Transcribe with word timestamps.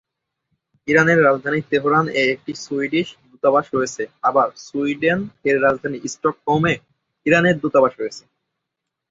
Iran 0.87 1.07
এর 1.13 1.19
রাজধানী 1.27 1.59
Tehran 1.69 2.05
এ 2.13 2.23
একটি 2.35 2.51
সুইডিশ 2.63 3.07
দূতাবাস 3.29 3.65
রয়েছে, 3.73 4.03
আবার 4.21 4.47
সুইডেন 4.65 5.19
এর 5.49 5.57
রাজধানী 5.65 5.97
স্টকহোম 6.13 6.63
এ 6.65 6.75
ইরানের 7.25 7.55
দূতাবাস 7.61 7.93
রয়েছে। 7.97 8.23